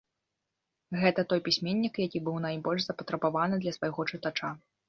[1.01, 4.49] Гэта той пісьменнік, які быў найбольш запатрабаваны для свайго чытача.